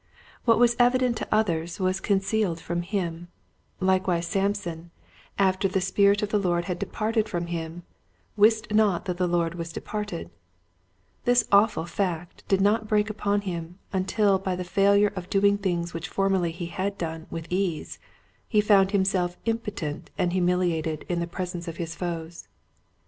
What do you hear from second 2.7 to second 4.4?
him. Likewise